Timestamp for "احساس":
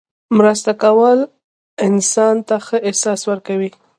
2.87-3.21